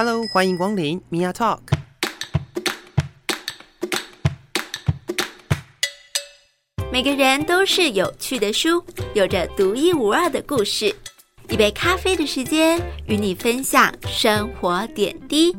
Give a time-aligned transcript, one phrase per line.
[0.00, 1.58] Hello，欢迎光临 Mia Talk。
[6.92, 8.80] 每个人都是有趣的书，
[9.14, 10.94] 有着独一无二的故事。
[11.48, 15.52] 一杯咖啡的时间，与你分享生活点滴。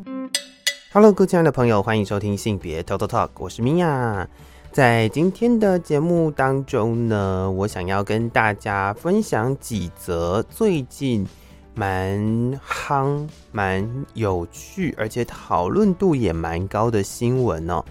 [0.93, 4.25] Hello，各位亲爱的朋友，欢迎收听性别 Total Talk，我是 Mia。
[4.71, 11.27] 在今天的节目当中呢，我想要跟大家分享几则最近
[11.75, 17.83] 蛮夯、蛮有趣，而且讨论度也蛮高的新闻哦。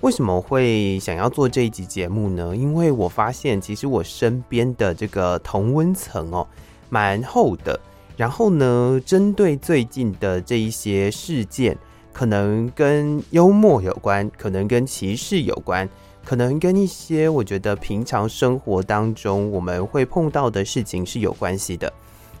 [0.00, 2.56] 为什么会想要做这一集节目呢？
[2.56, 6.46] 因为我发现，其实我身边的这个同温层哦，
[6.88, 7.78] 蛮厚的。
[8.16, 11.76] 然后呢，针对最近的这一些事件，
[12.12, 15.88] 可能跟幽默有关，可能跟歧视有关。
[16.24, 21.90] 可能跟一些我觉得平常生活当中我们会碰到的事情是有关系的。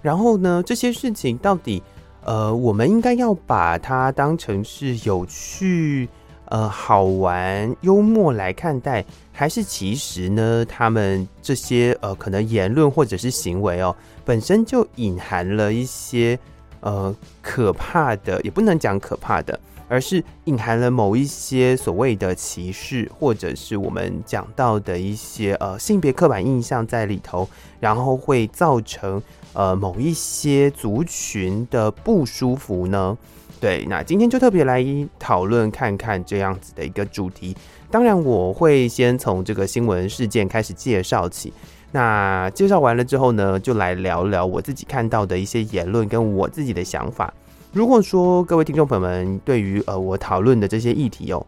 [0.02, 1.82] 然后呢，这些事情到底，
[2.24, 6.08] 呃，我们应该要把它当成是有趣、
[6.46, 16.38] 呃，好玩、幽默来看待，还是其实呢，他们这些呃，可能言论或者是行为哦，本身就隐含了一些
[16.80, 19.58] 呃可怕的，也不能讲可怕的。
[19.88, 27.48] 而是隐含了某一些所谓的歧视，或者是我们讲到的一些呃性别刻板印象在里头，
[27.80, 29.20] 然后会造成
[29.54, 33.16] 呃某一些族群的不舒服呢？
[33.60, 34.84] 对，那今天就特别来
[35.18, 37.56] 讨论看看这样子的一个主题。
[37.90, 41.52] 当然，我会先从这个新闻事件开始介绍起。
[41.90, 47.32] 那介绍完了之后呢，就来聊聊我自己看到的一些言论跟我自己的想法。
[47.70, 51.46] 如果说各位听众朋友们对于呃我讨论的这些议题哦，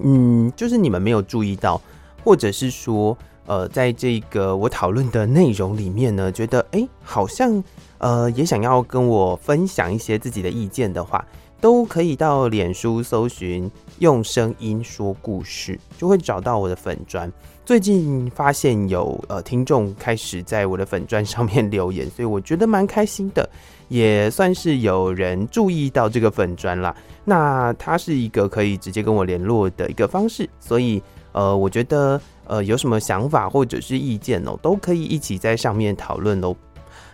[0.00, 1.80] 嗯，就是你们没有注意到，
[2.24, 7.62] 或者是说呃在这个我讨论的内容里面呢，觉得诶好像
[7.98, 11.22] 呃也想要跟我分享一些自己的意见的话，
[11.60, 17.30] 都可以到脸书搜寻用声音说故事，就会找到我的粉专。
[17.64, 23.48] 最近发现有呃听众开始在我的粉专上面留言，所以我觉得蛮开心的。
[23.92, 36.56] 也算是有人注意到这个粉砖了，那它是一个可以直接跟我联络的一个方式，所以呃，我觉得呃有什么想法或者是意见哦，都可以一起在上面讨论喽。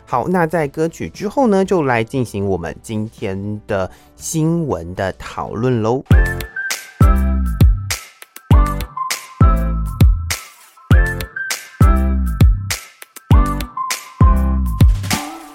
[0.06, 6.00] 好，那在歌曲之后呢，就来进行我们今天的新闻的讨论喽。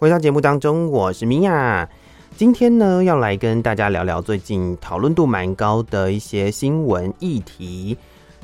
[0.04, 1.88] 回到节目当中，我是米娅。
[2.36, 7.98] 今天呢，要来跟大家聊聊最近讨论度蛮高的一些新闻议题。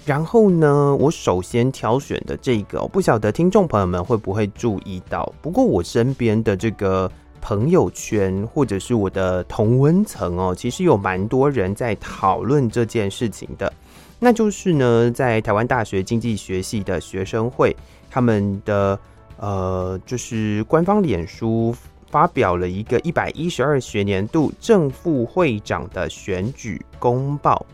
[0.06, 5.30] 然后呢，我首先挑选的这个，我不晓得听众朋友们会不会注意到。
[5.42, 7.12] 不过我身边的这个
[7.42, 13.74] 朋友圈或者是我的同温层哦，其实有蛮多人在讨论这件事情的。
[14.18, 17.76] 那就是呢，在台湾大学经济学系的学生会，
[18.10, 18.98] 他们的。
[19.40, 21.74] 呃，就是官方脸书
[22.12, 27.66] 发表了一个一百一十二学年度正副会长的选举公报。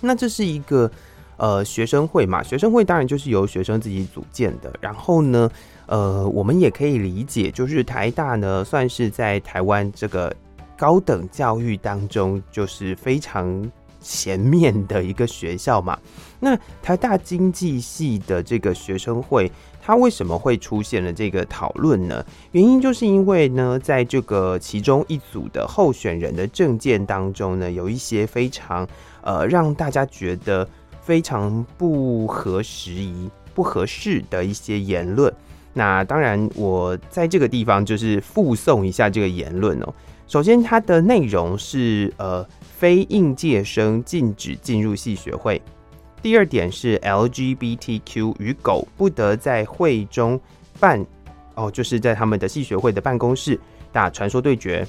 [0.00, 0.90] 那这是一个
[1.38, 2.42] 呃学生会嘛？
[2.42, 4.70] 学生会当然就是由学生自己组建的。
[4.78, 5.50] 然后呢，
[5.86, 10.34] 呃，我们也可以理解，就是台大呢算是在台湾这个
[10.76, 13.70] 高等教育当中就是非常
[14.02, 15.98] 前面的一个学校嘛。
[16.38, 19.50] 那台大经济系的这个学生会。
[19.86, 22.24] 他为什么会出现了这个讨论呢？
[22.52, 28.88] 原因就是因为呢，在这个其中一组的候选人的证件当中呢，有一些非常
[29.20, 30.66] 呃让大家觉得
[31.02, 35.30] 非常不合时宜、不合适的一些言论。
[35.74, 39.94] 那当然，我在这个地方就是附送一下这个言论哦。
[40.26, 42.42] 首先，它的内容是呃，
[42.78, 45.60] 非应届生禁止进入系学会。
[46.24, 50.40] 第二点是 LGBTQ 与狗不得在会中
[50.80, 51.04] 办
[51.54, 53.60] 哦，就是在他们的系学会的办公室
[53.92, 54.88] 打传说对决。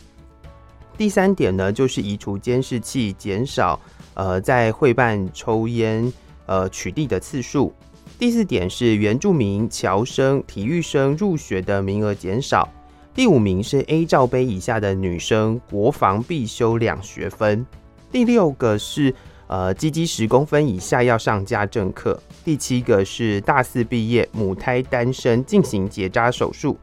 [0.97, 3.77] 第三点呢，就是移除监视器，减少
[4.13, 6.09] 呃在会办抽烟
[6.45, 7.73] 呃取缔的次数。
[8.17, 12.65] 第四点是原住民侨生、体育生入学的名额减少。
[13.13, 17.67] 第五名是 A 罩杯以下的女生国防必修两学分。
[18.09, 19.13] 第六个是。
[19.47, 22.19] 呃，鸡鸡十公分以下要上家政课。
[22.43, 26.77] 第七个是大四毕业母胎单身进行结扎手术。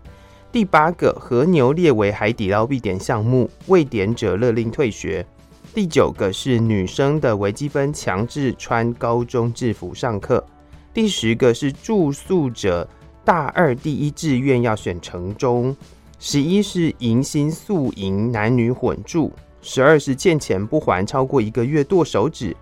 [0.52, 5.26] 第八个和牛列为海底捞必点项目，未点者勒令退学。
[5.74, 10.44] 第九个是女生的微积分强制穿高中制服上课。
[10.92, 12.86] 第十个是住宿者
[13.24, 15.74] 大二第一志愿要选城中。
[16.20, 19.32] 十一是迎新宿营男女混住。
[19.62, 22.54] 十二是欠钱不还超过一个月剁手指，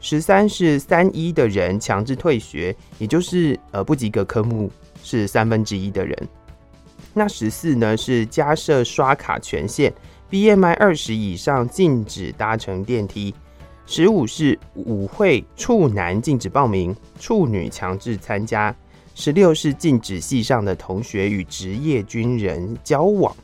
[0.00, 4.70] 十三是三一的人强制退学，也就是呃不及格科目
[5.02, 6.28] 是三分之一的人。
[7.12, 9.92] 那十四呢是加设刷卡权限
[10.30, 13.34] ，BMI 二十以上禁止搭乘电梯。
[13.86, 18.74] 十五是舞会处男禁止报名，处女强制参加。
[19.14, 23.34] 十六是禁止系上的同学与职业军人交往。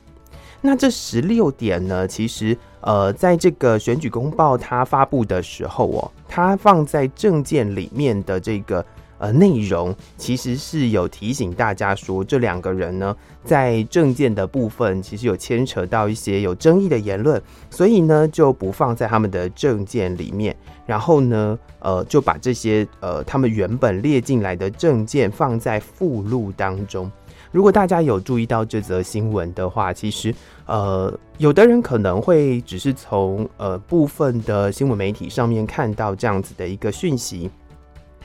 [0.61, 8.85] 那这十六点呢，其实呃，在这个选举公报它发布的时候哦，它放在证件里面的这个。
[9.19, 17.41] 呃，内容其实是有提醒大家说，这两个人呢，在证件的部分其实有牵扯到一些有争议的言论，
[17.71, 20.57] 所以呢就不放在他们的证件里面。
[20.87, 27.09] 然后呢，呃，就把这些呃他们原本列进来的证件放在附录当中。
[27.53, 30.35] 如果大家有注意到这则新闻的话，其实
[30.67, 37.51] 呃，有的人可能会只是从呃部分的新闻媒体上面看到这样子的一个讯息。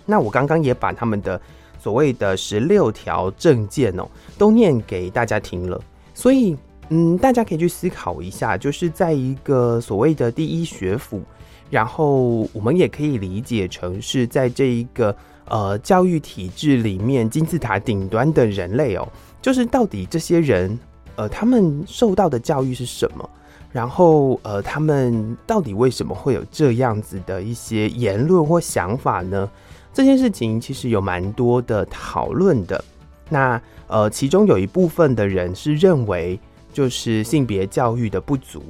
[0.06, 1.40] 那我刚刚也把他们的
[1.78, 4.08] 所谓的十六条证件哦，
[4.38, 5.80] 都念给大家听了。
[6.14, 6.56] 所以，
[6.88, 11.22] 嗯，大家可以去思考一下，就是在一个所谓的第一学府，
[11.70, 15.14] 然后我们也可以理解成是在这一个
[15.50, 19.08] 呃教育体制里面金字塔顶端的人类哦，
[19.42, 20.78] 就是到底这些人
[21.16, 23.30] 呃他们受到的教育是什么？
[23.72, 29.50] 然后呃他们到底为什么会有这样子的一些言论或想法呢？
[29.94, 32.84] 这件事情其实有蛮多的讨论的，
[33.30, 36.40] 那呃，其中有一部分的人是认为
[36.72, 38.62] 就是性别教育的不足，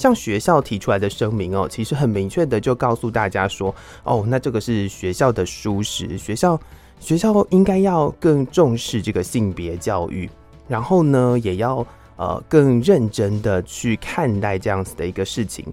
[0.00, 6.58] 像学校提出来的声明哦，其实很明确的就告诉大家说，哦，那这个是学校的疏失，学校
[6.98, 10.26] 学校应该要更重视这个性别教育，
[10.66, 11.86] 然后呢，也要
[12.16, 15.66] 呃更认真的去看待这样子的一个事情，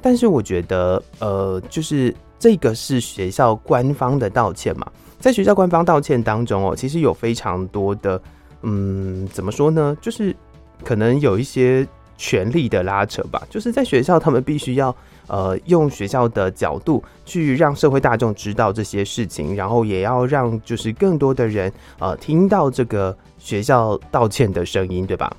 [0.00, 2.14] 但是我觉得呃，就是。
[2.36, 4.86] 这个是学校官方的道歉嘛？
[5.18, 8.20] 在学校官方道歉当中哦，其实有非常多的，
[8.60, 9.96] 嗯，怎么说呢？
[9.98, 10.36] 就是
[10.84, 11.86] 可能有一些
[12.16, 13.42] 权力的拉扯吧。
[13.48, 14.94] 就是在学校，他们必须要
[15.26, 25.34] 呃用学校的角度去让社会大众知道这些事情，然后也要让就是更多的人呃听到这个学校道歉的声音，对吧？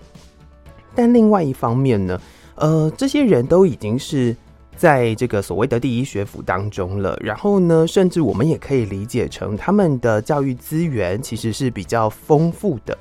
[0.94, 2.22] 但另外一方面呢，
[2.56, 4.36] 呃，这些人都已经是。
[4.78, 12.98] 在这个所谓的第一学府当中了，然后呢，甚至我们也可以理解成他们的教育资源其实是比较丰富的，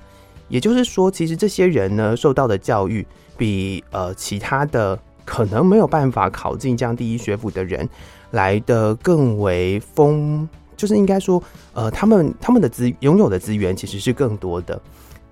[0.47, 3.05] 也就是说，其实这些人呢受到的教育
[3.36, 7.88] 比呃其他的可能没有办法考进这样第一学府的人
[8.31, 11.42] 来的更为丰，就是应该说
[11.72, 14.81] 呃他们他们的资拥有的资源其实是更多的，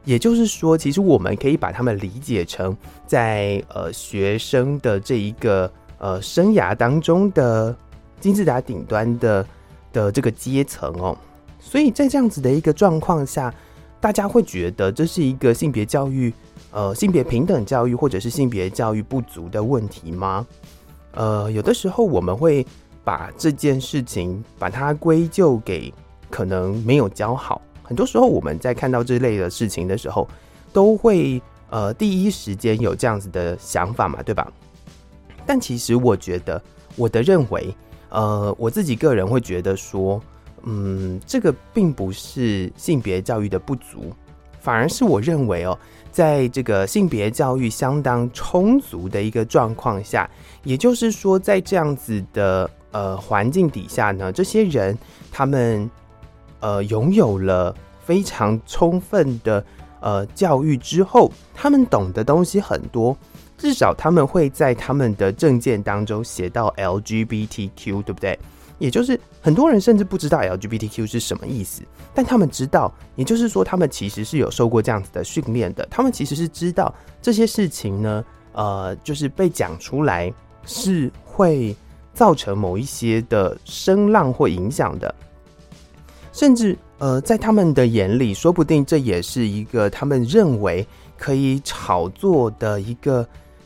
[0.04, 2.76] 也就是说，其实我们可以把他们理解成
[3.06, 5.70] 在呃学生的这一个。
[6.05, 7.72] 呃，生涯当中的
[8.19, 9.46] 金字塔顶端的
[9.93, 11.16] 的这个阶层哦，
[11.60, 13.55] 所以在这样子的一个状况下，
[14.00, 16.34] 大家会觉得这是一个性别教育，
[16.72, 20.44] 呃，性别平等教育或者是性别教育不足的问题吗？
[21.12, 22.66] 呃，有的时候我们会
[23.04, 25.92] 把这件事情把它归咎给
[26.30, 27.60] 可能没有教好。
[27.82, 30.26] 很多时候我们在看到这类的事情的时候，
[30.72, 34.50] 都会呃第一时间有这样子的想法嘛，对吧？
[35.44, 36.62] 但其实我觉得，
[36.96, 37.74] 我的认为，
[38.08, 40.22] 呃，我自己个人会觉得说，
[40.62, 44.12] 嗯，这个并不是性别教育的不足，
[44.62, 45.76] 反而是我认为哦，
[46.12, 50.31] 在这个性别教育相当充足的一个状况下，
[50.62, 54.96] 也就是说，在这样子的呃环境底下呢，这些人
[55.32, 55.90] 他们
[56.60, 59.64] 呃拥有了非常充分的
[60.00, 63.16] 呃教育之后，他们懂的东西很多。
[63.58, 68.36] 至少他们会在他们的证件当中写到 LGBTQ，对不对？
[68.82, 78.24] 也就是很多人甚至不知道 LGBTQ 是什么意思，但他们知道，也就是说他们其实是有受过这样子的训练的，他们其实是知道这些事情呢，
[78.55, 80.34] 呃，就是被讲出来
[80.67, 81.77] 是会
[82.12, 85.15] 造成某一些的声浪或影响的，
[86.32, 90.84] 甚至呃，在他们的眼里，说不定这也是一个他们认为
[91.17, 93.24] 可以炒作的一个。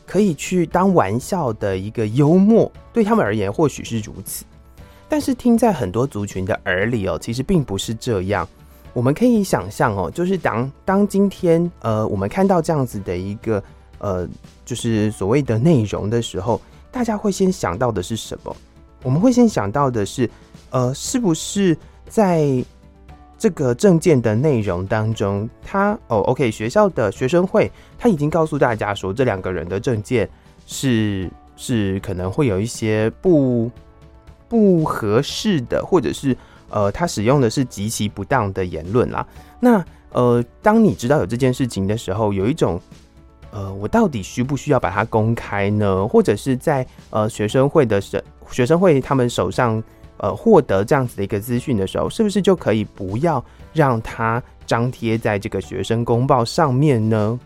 [0.09, 4.45] 可以去当玩笑的一个幽默，对他们而言或许是如此，
[5.09, 8.47] 但是听在很多族群的耳里哦，其实并不是这样。
[8.93, 13.63] 我们可以想象哦，就是当当今天呃，我们看到这样子的一个
[13.99, 14.27] 呃，
[14.65, 16.59] 就是所谓的内容的时候，
[16.91, 18.55] 大家会先想到的是什么？
[19.03, 20.29] 我们会先想到的是，
[20.71, 22.63] 呃，是不是在？
[23.39, 30.27] 这个证件的内容当中，他哦，OK，学校的学生会他已经告诉大家说，这两个人的证件
[30.65, 33.69] 是是可能会有一些不
[34.49, 36.35] 不合适的，或者是
[36.69, 39.25] 呃，他使用的是极其不当的言论啦。
[39.59, 42.79] 那呃，当你知道有这件事情的时候，有一种
[43.51, 46.07] 呃，我到底需不需要把它公开呢？
[46.07, 49.81] 或者是在呃学生会的学学生会他们手上
[50.17, 57.39] 呃获得这样子的一个资讯的时候，是不是就可以不要让它张贴在这个学生公报上面呢？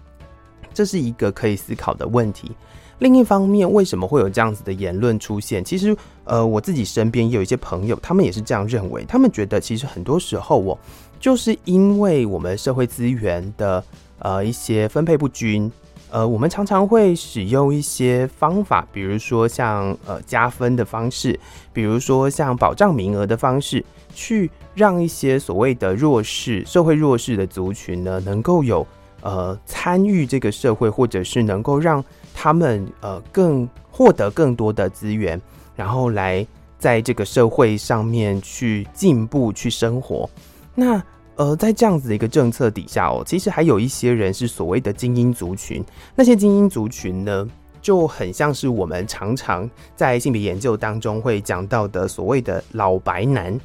[0.74, 2.52] 这是一个可以思考的问题。
[3.00, 5.64] 另一方面，为什么会有这样子的言论出现？
[5.64, 5.96] 其实，
[6.32, 9.04] 呃，我自己身边也有一些朋友，他们也是这样认为。
[9.04, 10.80] 他们觉得，其实很多时候，我
[11.20, 13.84] 就是因为我们社会资源的
[14.20, 15.70] 呃一些分配不均，
[16.10, 21.38] 呃，我们常常会使用一些方法，比如说像呃加分的方式，
[21.74, 23.84] 比如说像保障名额的方式，
[24.16, 28.88] 去让一些所谓的弱势、社会弱势的族群呢，能够有
[29.20, 32.02] 呃参与这个社会，或者是能够让。
[32.34, 35.40] 他们呃更获得更多的资源，
[35.82, 36.46] 然后来
[36.78, 40.30] 在这个社会上面去进步、去生活。
[40.76, 41.02] 那
[41.38, 45.84] 呃，在这样子的一个政策底下哦，其实还有一些人是所谓的精英族群。
[46.14, 47.50] 那些精英族群呢，
[47.82, 53.60] 就很像是我们常常在性别研究当中会讲到的所谓的老白男，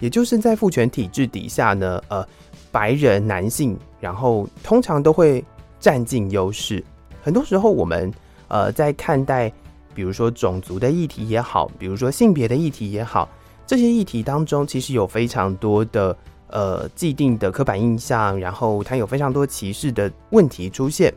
[0.00, 2.26] 也就是在父权体制底下呢，呃，
[2.72, 5.44] 白人男性，然后通常都会
[5.78, 6.82] 占尽优势。
[7.22, 8.12] 很多时候，我们
[8.48, 9.52] 呃在看待，
[10.00, 13.28] 比如说种族的议题也好，比如说性别的议题也好，
[13.66, 16.16] 这些议题当中，其实有非常多的
[16.46, 21.12] 呃既定的刻板印象，然后它有非常多歧视的问题出现。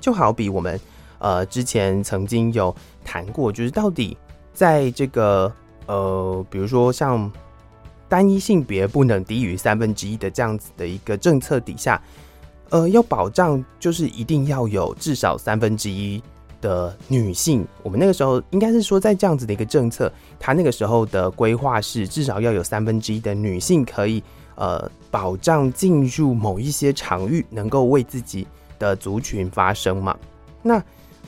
[0.00, 0.80] 就好比我们
[1.20, 2.74] 呃之前曾经有
[3.04, 4.18] 谈过，就是到底
[4.52, 5.52] 在这个
[5.86, 7.30] 呃，比如说像
[8.08, 12.02] 单一性别不能低于三分之一的这样子的一个政策底下。
[12.70, 16.20] 呃，要保障就是一定要有至少三分之一
[16.60, 17.66] 的女性。
[17.82, 24.22] 我们那个时候应该是说，在这样子的一个政策，他那个时候的规划是至少要有三分之一的女性可以
[24.54, 28.46] 呃保障进入某一些场域，能够为自己
[28.78, 30.16] 的族群发声嘛。
[30.62, 30.82] 那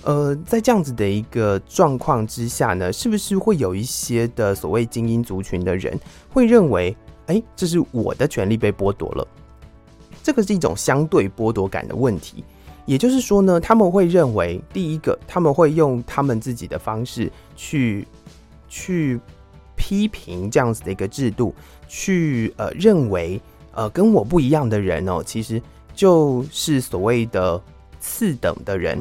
[0.04, 5.99] 呃，在这样子的一个状况之下呢，是不是会有一些的所谓精英族群的人
[6.30, 9.26] 会认为，哎，这是我的权利被剥夺了？
[10.23, 12.44] 这个是一种相对剥夺感的问题，
[12.88, 18.09] 也就是说呢，他们会认为，第一个，他们会用他们自己的方式去
[18.66, 19.21] 去
[19.76, 21.54] 批评这样子的一个制度，
[21.87, 23.38] 去呃认为
[23.73, 25.61] 呃跟我不一样的人哦，其实
[25.95, 27.62] 就是所谓的
[28.00, 28.99] 次等的人。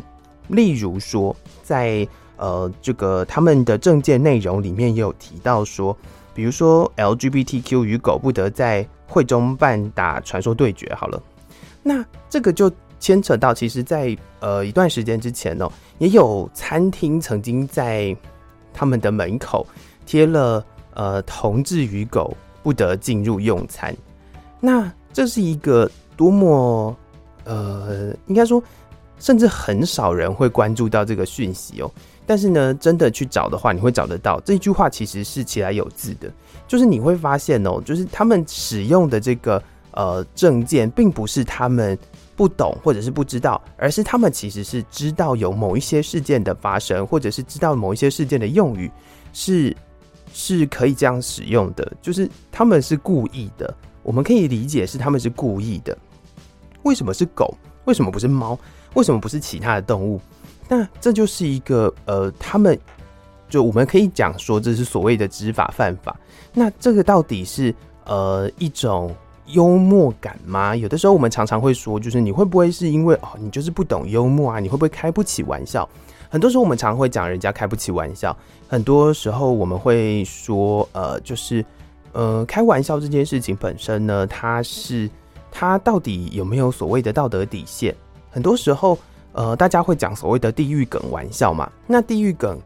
[0.50, 5.98] 例如说，在呃这个他们的政见内容里面也有提到说，
[6.34, 11.24] 比如说 LGBTQ 与狗不得在会中办打传说对决好了，
[11.82, 18.15] 那这个就牵扯到，其实在，呃一段时间之前哦，也有餐厅曾经在
[18.73, 19.65] 他们的门口
[20.05, 20.63] 贴了
[20.93, 23.95] 呃同志与狗不得进入用餐。
[24.59, 26.95] 那这是一个多么
[27.43, 28.61] 呃，应该说，
[29.19, 31.91] 甚至很少人会关注到这个讯息哦。
[32.25, 36.29] 但是呢，真的去找的话，你会找得到这句话，其实是其来有字的。
[36.67, 41.97] 就是你会发现哦，就是他们使用的这个呃证件，并不是他们
[42.38, 48.89] 不懂或者是不知道，而是他们其实是知道有某一些事件的发生，或者是知道某一些事件的用语
[49.34, 49.75] 是
[50.32, 51.91] 是可以这样使用的。
[52.00, 55.98] 就是他们是故意的，我们可以理解是他们是故意的。
[56.84, 57.58] 为什么是狗？
[57.86, 58.58] 为什么不是猫？
[58.94, 60.22] 为什么不是其他的动物？
[60.70, 62.79] 那这就是一个呃，他们
[63.50, 66.15] 就我们可以讲说，这是所谓的知法犯法。
[66.53, 67.74] 那这个到底是
[68.06, 69.15] 呃一种
[69.47, 70.75] 幽默感吗？
[70.75, 74.59] 有的时候我们常常会说，就是你会不会是因为哦，你就是不懂幽默啊？
[74.59, 75.87] 你会不会开不起玩笑？
[76.29, 78.35] 很多时候我们常会讲人家开不起玩笑。
[78.67, 81.63] 很多时候我们会说，呃，就是
[82.11, 85.09] 呃，开玩笑这件事情本身呢，它是
[85.51, 87.95] 它到底有没有所谓的道德底线？
[88.29, 88.97] 很多时候，
[89.31, 91.71] 呃，大家会讲所谓的地狱梗玩笑嘛？
[91.85, 92.59] 那地狱梗。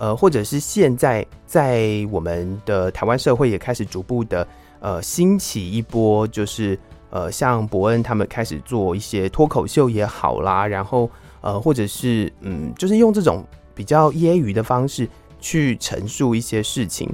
[0.00, 4.46] 呃，或者是现在在我们的台湾社会也开始逐步的
[4.80, 6.78] 呃兴起一波，就是
[7.10, 13.44] 呃像伯恩他们开始做一些脱口秀也好啦，然后呃或者是嗯就是用这种
[13.74, 15.08] 比较揶揄的方式
[15.40, 17.08] 去陈述一些事情，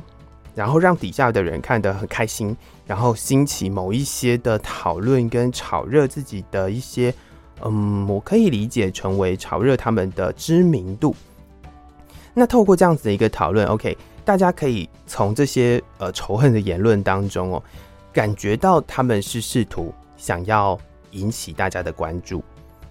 [0.54, 2.56] 然后让底下的人看得很开心，
[2.86, 7.12] 然后兴起某一些的讨论跟炒热自己的一些
[7.62, 11.14] 嗯，我可以理解成为炒热他们的知名度。
[12.34, 17.62] 那透过这样子的一个讨论，OK，大家可以从这些呃仇恨的言论当中哦，
[18.12, 20.78] 感觉到他们是试图想要
[21.10, 22.42] 引起大家的关注。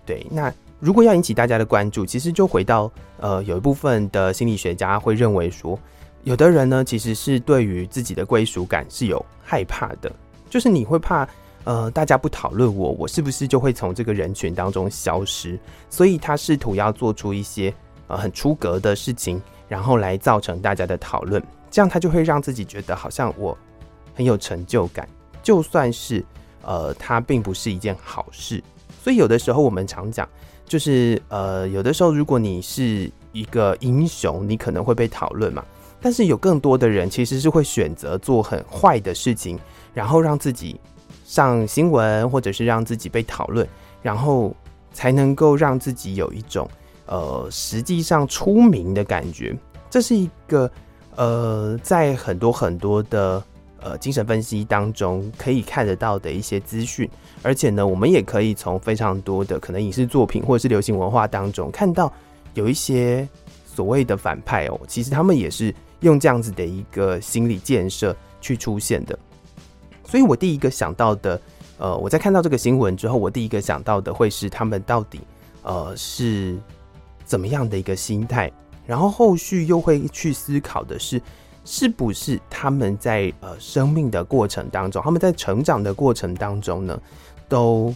[0.05, 5.79] 对，那如果要引起大家的关注，其实就回到呃，有一部分的心理学家会认为说，
[6.23, 10.11] 有的人呢，其实是对于自己的归属感是有害怕的，
[10.49, 11.27] 就是你会怕
[11.63, 15.57] 呃，大家不讨论我，我是不是就会从这个人群当中消失？
[15.89, 17.73] 所以他试图要做出一些
[18.07, 19.41] 呃很出格的事情，
[19.73, 23.57] 然后来造成大家的讨论，这样他就会让自己觉得好像我
[24.13, 25.09] 很有成就感，
[25.41, 26.23] 就算是
[26.61, 28.63] 呃，他并不是一件好事。
[29.03, 30.29] 所以有的时候我们常讲，
[30.67, 35.65] 就是呃，有的时候如果你是一个英雄，你可能会被讨论嘛。
[35.99, 39.57] 但是有更多的人其实是会选择做很坏的事情，
[39.91, 40.79] 然后让自己
[41.25, 43.67] 上新闻，或者是让自己被讨论，
[44.03, 44.55] 然后
[44.91, 46.69] 才能够让自己有一种
[47.05, 49.57] 呃实际上出名的感觉。
[49.89, 50.69] 这是一个
[51.15, 53.43] 呃，在很多很多的。
[53.85, 57.05] 呃，精神分析当中可以看得到的一些资讯，
[57.41, 62.09] 而且呢，我们也可以从非常多的可能影视作品或者是流行文化当中看到
[62.53, 63.27] 有一些
[63.65, 69.19] 所谓的反派哦，其实他们也是用这样子的一个心理建设去出现的。
[70.05, 71.41] 所以我第一个想到的，
[71.77, 75.19] 呃，我在看到这个新闻之后，我第一个想到的会是他们到底
[75.63, 76.57] 呃是
[77.33, 78.51] 怎么样的一个心态，
[78.85, 81.19] 然后后续又会去思考的是。
[81.65, 86.99] 是不是他们在呃生命的过程当中，他们在成长的过程当中呢，
[87.47, 87.93] 都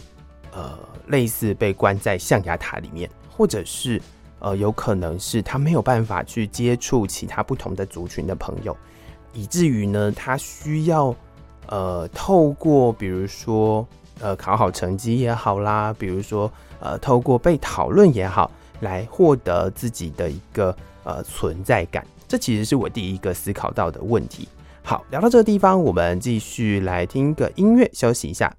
[0.54, 4.00] 呃类似被关在象牙塔里面，或者是
[4.38, 8.74] 呃有可能是他没有办法去接触其他不同的族群的朋友，
[9.34, 11.14] 以至于呢他需要
[11.66, 13.86] 呃透过比如说
[14.20, 22.06] 呃考好成绩也好啦，比如说呃透过被讨论也好，来获得自己的一个呃存在感。
[22.26, 24.48] 这其实是我第一个思考到的问题。
[24.82, 28.54] 好，聊到这个地方，我们继续来听个音乐，休息一下。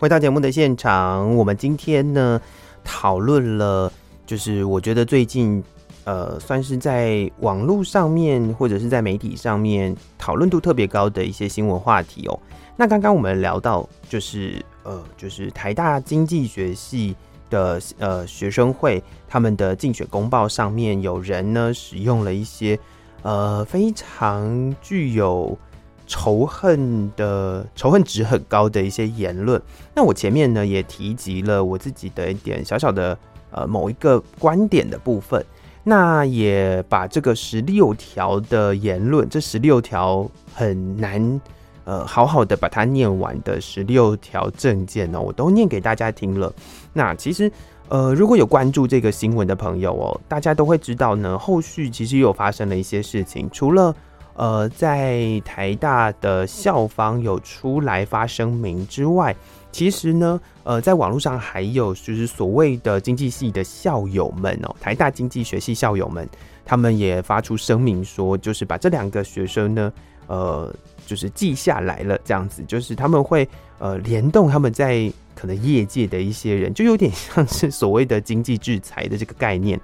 [0.00, 2.40] 回到节目的现场，我们今天呢
[2.84, 3.92] 讨论了，
[4.24, 5.62] 就是我觉得最近
[6.08, 12.40] 呃，算是在网络上面或者是在媒体上面讨论度特别高的一些新闻话题哦。
[12.78, 17.14] 那刚刚我们聊到，就是呃，就是台大经济学系
[17.50, 22.78] 的呃学生会他们的竞选公报上面，有人呢使用了一些
[23.20, 25.58] 呃非常具有
[26.06, 29.60] 仇恨的仇恨值很高的一些言论。
[29.94, 33.18] 那我前面呢也提及了我自己的一点小小的
[33.50, 35.44] 呃某一个观点的部分，
[35.88, 41.40] 那也把这个十六条的言论，这十六条很难。
[41.84, 46.52] 呃，好好的把它念完的十六条证件呢，我都念给大家听了。
[46.92, 47.50] 那其实，
[47.88, 53.48] 呃，如果有关注这个新闻的朋友哦，大家都会知道呢，后续其实又有发生了一些事情。
[53.50, 53.96] 除了
[54.38, 59.36] 呃，在台大的校方有出来发声明之外，
[59.70, 66.26] 其实呢，呃，在网络上还有就是所谓的经济系的校友们哦，台大经济学系校友们，
[66.64, 69.92] 他们也发出声明说，就是把这两个学生呢，
[70.28, 70.74] 呃。
[71.06, 73.48] 就是记下来了，这样子，就是他们会
[73.78, 79.80] 呃联动他们在可能业界的一些人，就有点像是所谓的经济制裁的这个概念，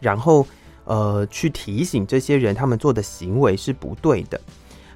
[0.00, 0.44] 然后
[0.84, 4.40] 呃去提醒这些人他们做的行为是不对的。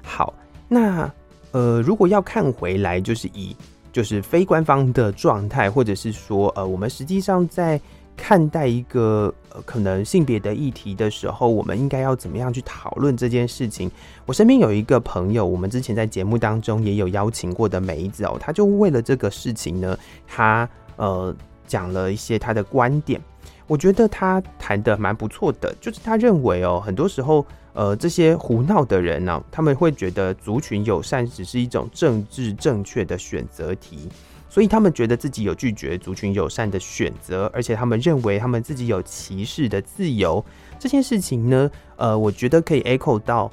[0.03, 0.33] 好，
[0.67, 1.11] 那
[1.51, 3.55] 呃如果要看回来，就是以
[3.91, 7.79] 就是非官方的状态，或者是说呃我们实际上在。
[8.21, 13.89] 看待一个呃可能性别的议题的时候，我们应该要怎么样去讨论这件事情？
[14.25, 19.97] 我身边有一个朋友，我们之前在节目当中也有邀请过的梅子哦，他就为了这个事情呢，
[20.27, 21.33] 他呃
[21.65, 23.21] 讲了一些他的观点。
[23.69, 34.09] 我觉得他谈得蛮不错的，就是他认为哦，很多时候呃这些胡闹的人呢，他们会觉得族群友善只是一种政治正确的选择题。
[34.49, 40.43] 所以他们觉得自己有拒绝族群友善的选择，而且他们认为他们自己有歧视的自由。
[40.79, 43.51] 这件事情呢，呃，我觉得可以 echo 到，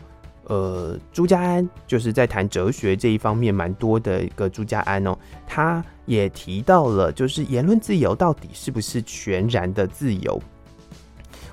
[0.48, 10.40] 呃，朱家安就是在谈哲学这一方面蛮多的一个朱家安哦，他也提到了，就是言论自由到底是不是全然的自由？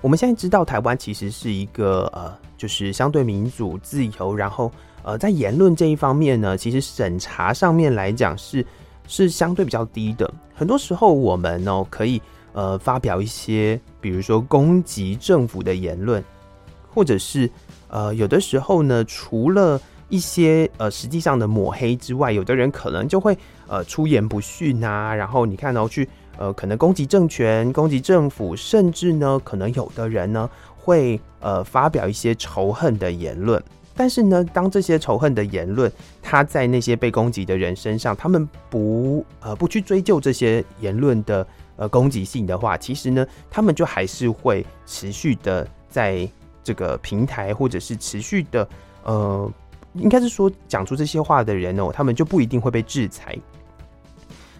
[0.01, 4.71] 我们现在知道台湾其实是一个呃，就是相对民主自由，然后
[5.03, 8.65] 呃，在言论这一方面呢，其实审查上面来讲是。
[9.05, 10.33] 是相对比较低的。
[10.55, 12.21] 很多时候，我们呢可以
[12.53, 16.23] 呃发表一些，比如说攻击政府的言论，
[16.89, 17.49] 或者是
[17.93, 19.79] 呃有的时候呢，除了
[20.09, 25.13] 一些呃实际上的抹黑之外，有的人可能就会呃出言不逊啊。
[25.13, 33.63] 然后你看到去呃可能攻击政权、攻击政府，甚至呢可能有的人呢会呃发表一些仇恨的言论。
[33.95, 46.27] 但是呢，当这些仇恨的言论，他在那些被攻击的人身上，他们不呃不去追究这些言论的呃攻击性的话，其实呢，他们就还是会持续的在
[46.63, 48.67] 这个平台，或者是持续的
[49.03, 49.51] 呃，
[49.93, 53.37] 应该是说讲出这些话的人哦，他们就不一定会被制裁。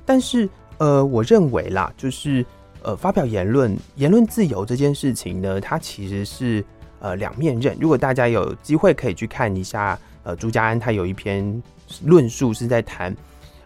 [0.06, 2.46] 但是呃，我认为啦，就是
[2.82, 6.64] 呃，发表言论、言论自由这件事情呢，它其实是。
[7.04, 7.76] 呃，两面刃。
[7.82, 11.62] 如果大家有机会可以去看一下，呃，朱家安他有一篇
[12.06, 13.14] 论述是在谈，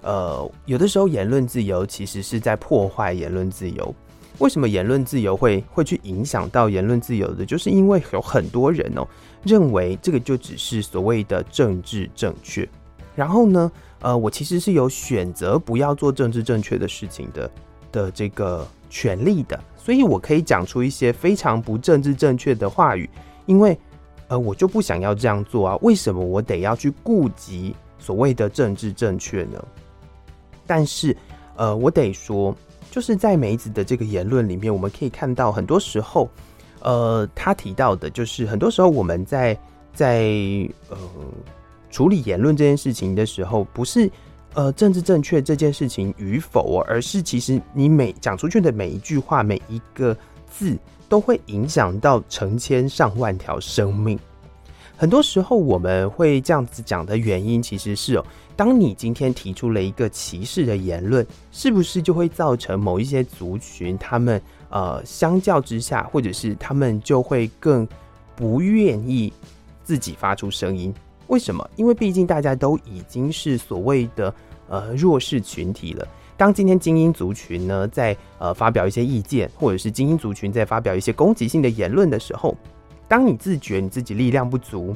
[0.02, 3.93] 呃，有的时候言论自由其实是在破坏言论自由。
[4.39, 7.45] 为什么言论自由会会去影响到言论自由的？
[7.45, 9.08] 就是因为有很多人哦，
[9.43, 12.67] 认为这个就只是所谓的政治正确。
[13.15, 13.71] 然后呢，
[14.02, 17.52] 呃，我其实是有选择不要做政治正确的事情的
[17.91, 23.10] 的这个权利的，所以我可以讲出一些非常不政治正确的话语。
[23.47, 23.76] 因为，
[24.28, 25.78] 呃，我就不想要这样做啊。
[25.82, 29.65] 为什么我得要去顾及所谓的政治正确呢？
[30.67, 31.15] 但是，
[31.56, 32.56] 呃，我得说，
[32.91, 36.30] 就是在梅子的这个言论里面，我们可以看到，很多时候，
[36.82, 39.58] 呃，他提到的，就是很多时候我们在
[39.93, 40.26] 在
[40.89, 40.97] 呃
[41.89, 44.10] 处理言论这件事情的时候，不是
[44.54, 50.15] 呃政治正确这件事情与否，而是其实你每讲出去的每一句话，每一个
[50.50, 50.78] 字。
[51.10, 54.19] 都会影响到成千上万条生命。
[54.99, 67.88] 很多时候我们会这样子讲的原因，其实是哦，当你今天提出了一个歧视的言论，是不是就会造成某一些族群，他们呃，相较之下，或者是他们就会更
[68.36, 69.31] 不愿意
[69.83, 70.91] 自己发出声音？
[71.27, 71.69] 为什么？
[71.75, 74.33] 因为毕竟大家都已经是所谓的
[74.67, 76.07] 呃弱势群体了。
[76.36, 82.57] 当今天精英族群呢，在呃发表一些意见，或者是精英族群在发表一些攻击性的言论的时候，
[83.08, 84.96] 当你自觉你自己力量不足，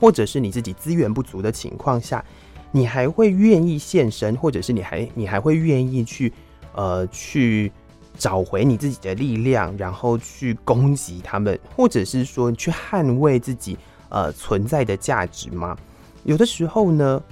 [0.00, 2.24] 或者是你自己资源不足的情况下，
[2.72, 6.32] 你还会愿意现身，或者是你还你还会愿意去
[6.74, 7.72] 呃去
[8.16, 15.76] 找回你自己的力量，然后去攻击他们，或者是说去捍卫自己呃存在的价值吗？
[16.24, 17.22] 有的时候呢。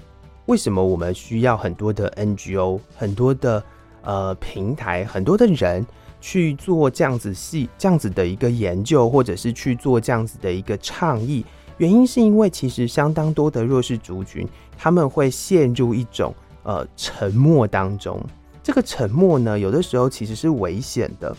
[0.46, 3.60] 为什么我们需要很多的 NGO、很多的
[4.02, 5.84] 呃平台、很多的人
[6.20, 11.44] 去做这样子细、这样子的一个研究，或者是去做这样子的一个倡议？
[11.78, 14.48] 原因是因为其实相当多的弱势族群，
[14.78, 18.20] 他们会陷入一种呃沉默当中。
[18.62, 21.36] 这个沉默呢，有的时候其实是危险的，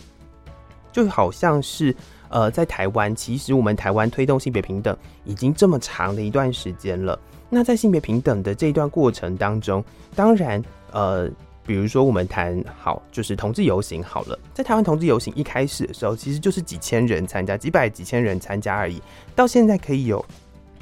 [0.92, 1.94] 就好像是
[2.28, 7.18] 呃在台湾，其实我们台湾推动性别平等已经这么长的一段时间了。
[7.50, 10.62] 那在性别平等的这一段过程当中，当然，
[10.92, 11.28] 呃，
[11.68, 19.02] 比如说我们谈好，就是同志游行好了，在台湾同志游行一开始的时候，其实就是几千人参加，几百几千人参加而已，
[19.36, 20.24] 到现在可以有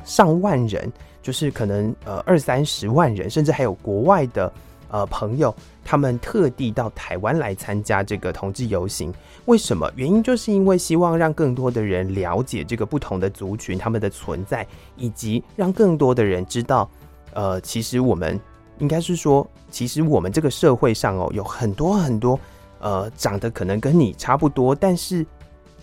[0.04, 4.52] 上万人，就是可能呃二三十万人，甚至还有国外的。
[4.88, 5.52] 呃，朋友，
[5.84, 9.12] 他们特地到台湾来参加这个同志游行，
[9.46, 9.90] 为什么？
[9.96, 14.64] 原因就是因为希望让更多的人了解这个不同的族群他们的存在，
[14.96, 16.88] 以及让更多的人知道，
[17.34, 18.40] 呃，其实我们
[18.78, 22.38] 应该是说，其实我们这个社会上哦，有很多很多，
[22.80, 25.26] 呃，长得可能跟你差不多，但是，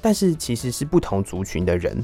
[0.02, 2.04] 但是其实是不同族群的人。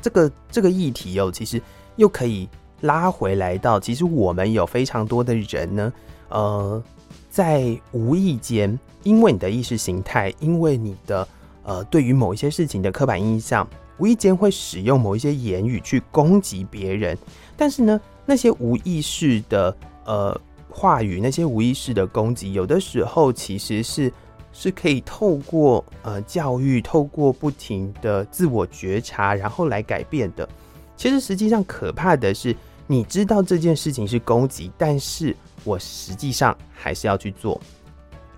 [0.00, 1.60] 这个这个议题哦，其实
[1.96, 2.48] 又可以。
[2.82, 5.92] 拉回来到，其实我们有非常多的人呢，
[6.28, 6.80] 呃，
[7.28, 11.26] 在无意间，因为你的意识形态，因为你的
[11.64, 17.18] 呃对于某一些事情的刻板印象，无意间会使用某一些言语去攻击别人。
[17.56, 20.38] 但是呢，那些无意识的呃
[20.68, 24.12] 话语，那些无意识的攻击，有的时候其实是
[24.52, 30.46] 是可以透过呃教育，透过不停的自我觉察，然后来改变的。
[30.94, 32.54] 其实实际上可怕的是。
[32.90, 37.60] 你知道这件事情是攻击，但是我实际上还是要去做。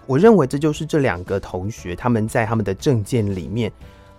[0.08, 3.70] 我认为这就是这两个同学他们在他们的证见里面，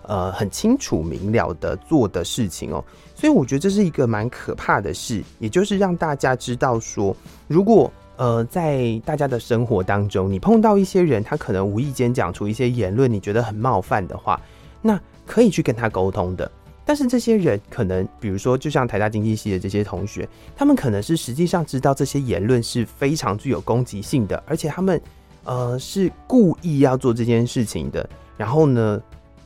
[0.06, 2.84] 呃，很清楚明了的做的事情哦。
[3.14, 14.40] 所以我觉得这是一个蛮可怕的事，也就是让大家知道说，如果呃在大家的生活当中，你碰到一些人，他可能无意间讲出一些言论，你觉得很冒犯的话，
[14.80, 16.50] 那可以去跟他沟通的。
[16.84, 25.00] 但是这些人可能，比如说，就像台大经济系的这些同学，他们可能是实际上知道这些言论是非常具有攻击性的，而且他们
[25.44, 28.08] 呃是故意要做这件事情的。
[28.36, 29.00] 然后呢，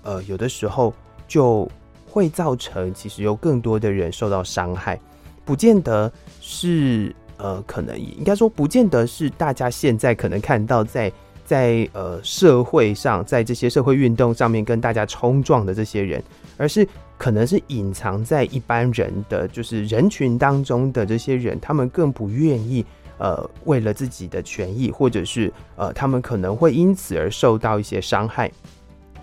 [0.07, 0.95] 呃，有的时候
[1.27, 1.69] 就
[2.09, 4.99] 会造成其实有更多的人受到伤害，
[5.45, 11.13] 不见得是呃，可能应该说不见得是大家现在可能看到在
[11.45, 16.23] 在呃社会上，在这些社会运动上面跟大家冲撞的这些人，
[16.57, 16.87] 而是
[17.19, 22.87] 可能是隐藏在一般人的就是人群当中的这些人，他们更不愿意
[23.19, 28.51] 呃为了自己的权益，或者是呃他们可能会因此而受到一些伤害，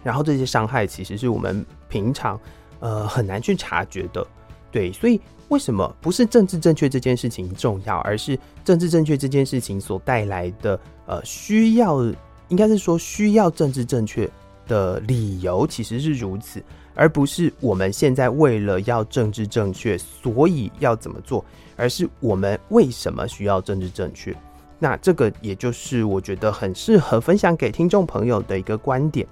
[0.04, 2.40] 然后这些伤害其实是我们平常
[2.80, 4.26] 呃很难去察觉的，
[4.72, 5.20] 对，所以。
[5.50, 12.02] 为什么不是政治正确这件事情重要，而是政治正确这件事情所带来的呃需要，
[12.48, 14.28] 应该是说需要政治正确
[14.66, 16.64] 的理由其实是如此，
[16.96, 24.36] 而不是我们现在为了要政治正确，所以要怎么做，而是我们为什么需要政治正确？
[24.80, 29.28] 那这个也就是我觉得很适合分享给听众朋友的一个观点。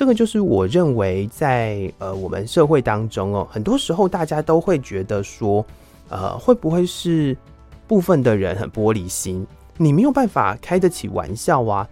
[0.00, 5.62] 这个就是我认为在呃我们社会当中哦，很多时候大家都会觉得说，
[6.08, 7.36] 呃会不会是
[7.86, 11.86] 部分的人很玻璃心，你没有办法开得起玩笑啊？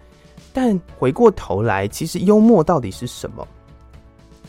[0.54, 3.46] 但回过头来，其实幽默到底是什么？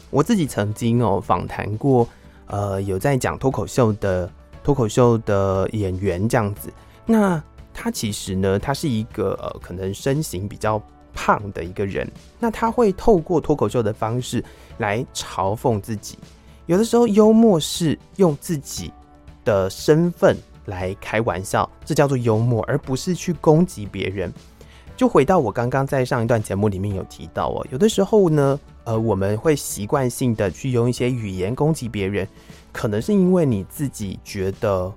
[0.09, 2.07] 我自己曾经哦访谈过，
[2.45, 4.31] 呃有在讲脱口秀的
[4.63, 6.71] 脱口秀的演员这样子，
[7.05, 7.43] 那
[7.73, 10.81] 他其实呢，他是一个呃可能身形比较。
[11.19, 14.41] 胖的一个人，那他会透过脱口秀的方式
[14.77, 16.17] 来嘲讽自己。
[16.65, 18.93] 有的时候，幽默是用自己
[19.43, 24.31] 的身份来开玩笑，这叫做幽默，而不是去攻击别人。
[24.95, 32.25] 就回到我刚刚在上一段节目里面有提到哦，有的时候呢，呃，我们会习惯性的去用一些语言攻击别人，
[32.71, 34.93] 可能是因为你自己觉得，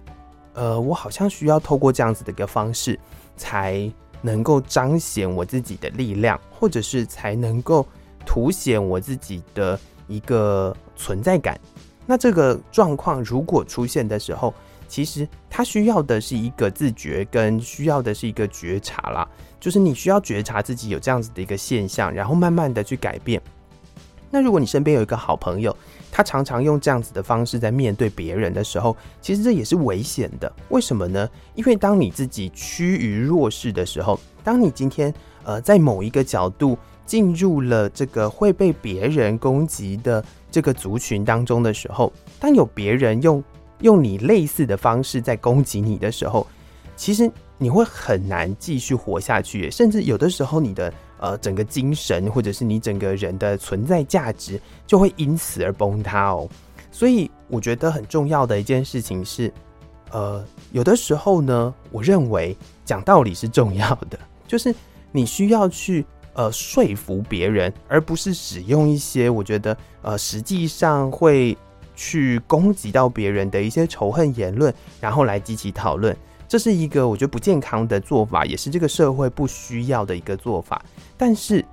[0.55, 2.97] 呃，我好像需要透过这样子的一个方式
[3.37, 3.93] 才。
[4.23, 7.87] 能够彰显我自己的力量，或者是才能够
[8.25, 11.61] 凸显我自己的一个存在感。
[12.07, 14.55] 那这个状况如果出现的时候，
[14.89, 19.29] 其实它需要的是一个自觉，跟需要的是一个觉察啦。
[19.61, 23.41] 就是你需要觉察自己有这样子的一个现象，然后慢慢的去改变。
[24.31, 25.77] 那如果你身边有一个好朋友，
[26.15, 30.53] 他常常用这样子的方式在面对别人的时候，其实这也是危险的。
[30.69, 31.27] 为什么呢？
[31.55, 43.43] 因为当你自己趋于弱势的时候，当你今天呃在某一个角度进入了这个会被别人攻击的这个族群当中的时候，当有别人用
[43.81, 46.47] 用你类似的方式在攻击你的时候，
[46.95, 50.93] 其实你会很难继续活下去，甚至有的时候你的。
[51.23, 56.49] 呃，整个精神或者是你整个人的存在价值就会因此而崩塌哦。
[56.91, 59.53] 所以我觉得很重要的一件事情是，
[60.11, 64.75] 呃，有的时候呢，我认为讲道理是重要的， 就是
[65.13, 71.57] 你需要去呃说服别人，而不是使用一些我觉得呃实际上会
[71.95, 76.17] 去攻击到别人的一些仇恨言论，然后来激起讨论。
[76.53, 80.85] 这是一个我觉得不健康的做法，也是这个社会不需要的一个做法。
[81.17, 81.65] 但是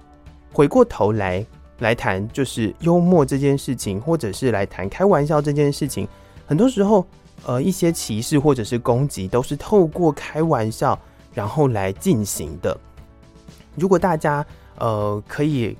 [0.54, 1.46] 回过头来
[1.80, 6.08] 来谈，就是幽默这件事情，或者是来谈开玩笑这件事情，
[6.48, 7.06] 很多时候，
[7.46, 10.98] 呃，一些歧视或者是攻击，都是透过开玩笑
[11.34, 12.80] 然后来进行的。
[13.76, 14.46] 如果大家
[14.78, 15.76] 呃可以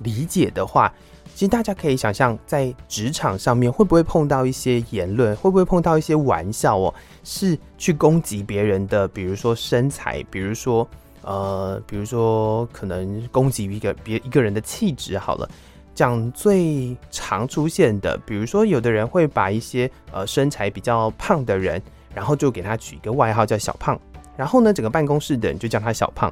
[0.00, 0.92] 理解的话。
[1.40, 10.86] 其实大家可以想象，在职场上面会不会碰到一些言论，会不会碰到一些玩笑哦，是去攻击别人的，比如说身材，比如说
[11.22, 15.16] 呃，比如说可能攻击一个别一个人的气质。
[15.16, 15.48] 好了，
[15.94, 21.80] 讲最常出现的，比如说有的人会把一些呃身材比较胖的人，
[22.14, 23.98] 然后就给他取一个外号叫小胖，
[24.36, 26.30] 然后呢，整个办公室的人就叫他小胖。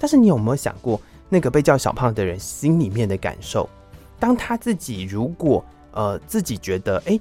[0.00, 3.70] 但是你有没有想过，那个被叫小胖的人心里面的感受？
[4.18, 7.18] 当他自己如果呃自己觉得哎、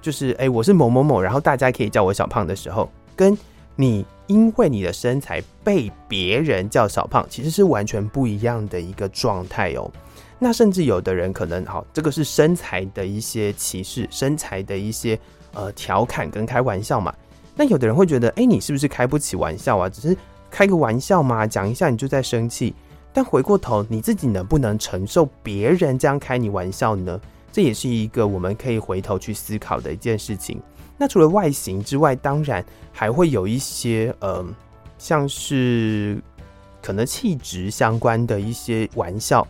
[0.00, 3.36] 就是哎、我是某某某，然后大家可以叫我小胖的时候，跟
[3.74, 9.90] 你因为你的身材被别人叫小胖，其实是完全不一样的一个状态哦。
[10.38, 15.18] 那甚至有的人可能好，这个是身材的一些歧视，身材的一些
[15.54, 17.14] 呃调侃跟开玩笑嘛。
[17.54, 19.88] 那有的人会觉得哎、你是不是开不起玩笑啊？
[19.88, 20.16] 只是
[20.50, 22.74] 开个玩笑嘛，讲一下你就在生气。
[23.16, 27.18] 但回过头，你自己能不能承受别人这样开你玩笑呢？
[27.50, 30.60] 这也是一个我们可以回头去思考的一件事情。
[30.98, 34.44] 那除了外形之外，当然还会有一些呃，
[34.98, 36.22] 像是
[36.82, 39.48] 可能气质相关的一些玩笑。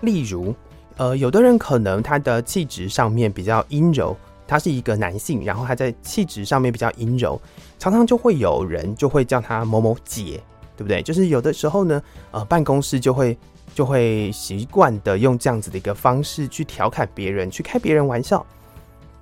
[0.00, 0.52] 例如，
[0.96, 7.40] 呃，有的人可能他的气质上面比较阴柔，他是一个男性，然后他在气质上面比较阴柔，
[7.78, 10.42] 常常就会有人就会叫他某某姐。
[10.76, 11.02] 对不对？
[11.02, 13.36] 就是有的时候呢，呃，办公室就会
[13.74, 18.44] 就会习惯的用这样子的一个方式去调侃别人，去开别人玩笑。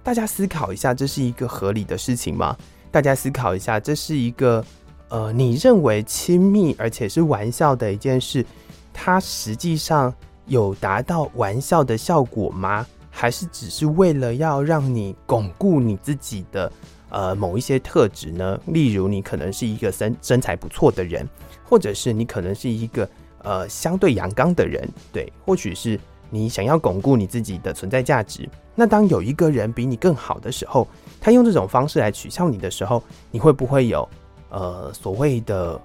[0.02, 2.56] 大家思考一下，这是一个合理的事情吗？
[2.90, 4.64] 大家思考一下，这是一个
[5.08, 8.44] 呃，你认为亲密而且是玩笑的一件事，
[8.92, 10.12] 它实际上
[10.46, 12.86] 有达到玩笑的效果吗？
[13.10, 16.70] 还是只是为了要让你巩固你自己的
[17.14, 18.60] 呃某一些特质呢？
[18.66, 21.24] 例如，你可能是一个身身材不错的人，
[21.62, 23.08] 或者是你可能是一个
[23.44, 25.98] 呃相对阳刚的人，对，或许是
[26.28, 28.48] 你想要巩固你自己的存在价值。
[28.74, 30.88] 那当有一个人比你更好的时候，
[31.20, 33.00] 他用这种方式来取笑你的时候，
[33.30, 34.08] 你会不会有
[34.50, 35.80] 呃所谓的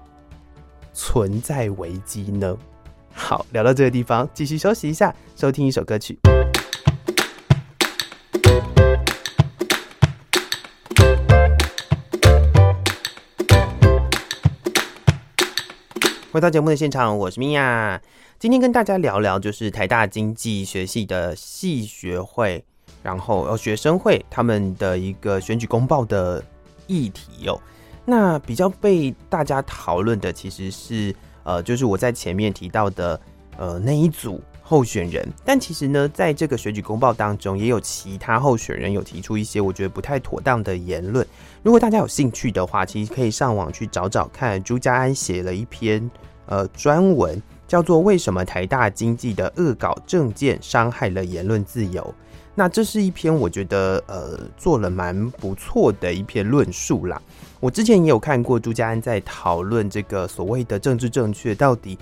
[0.92, 2.58] 存在危机呢？
[3.12, 6.18] 好，聊到这个地方，继续休息一下，收听一首歌曲。
[16.32, 18.00] 回到节目的现场，我是米娅。
[18.38, 22.64] 今天跟大家聊聊，就是台大经济学系的系学会，
[23.02, 26.40] 然后呃学生会他们的一个选举公报的
[26.86, 27.60] 议题哦。
[28.04, 31.12] 那比较被大家讨论的，其实是
[31.42, 33.20] 呃，就是我在前面提到的
[33.58, 35.28] 呃那一组候选人。
[35.44, 41.26] 但其实呢，在这个选举公报当中，也有其他候选人有提出一些我觉得不太妥当的言论。
[41.64, 44.62] 如果大家有兴趣的话，其实可以上网去找找看。
[44.62, 46.08] 朱家安写了一篇
[46.46, 52.02] 呃专文，叫做《为什么台大经济的恶搞政见伤害了言论自由》。
[52.54, 57.20] 那这是一篇我觉得呃做了蛮不错的一篇论述啦。
[57.58, 61.98] 我之前也有看过朱家安在讨论这个所谓的政治正确到底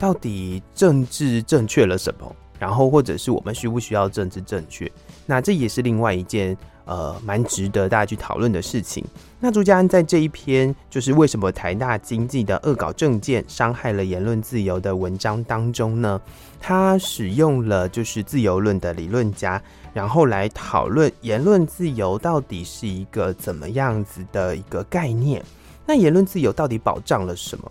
[0.00, 4.90] 到底政治正确了什么，然后或者是我们需不需要政治正确？
[5.26, 6.56] 那这也是另外一件。
[6.86, 9.04] 呃，蛮值得大家去讨论的事情。
[9.38, 16.20] 那朱家安在这一篇就是为什么台大经济的恶搞政见伤害了言论自由的文章当中呢，
[16.58, 19.62] 他使用了就是自由论的理论家，
[19.94, 25.40] 然后来讨论言论自由到底是一个怎么样子的一个概念。
[25.86, 27.70] 那言论自由到底保障了什么？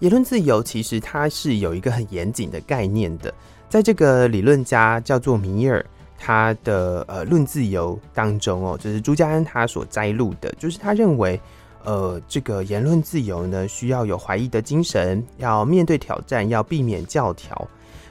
[0.00, 3.32] 言论自由其实它是有一个很严谨的概念的，
[3.68, 5.84] 在这个理论家叫做米尔。
[6.18, 11.38] 他的呃论自由当中哦，就是朱家安他所摘录的，就是他认为，
[11.84, 17.68] 呃，这个言论自由呢，需要有怀疑的精神，要面对挑战，要避免教条。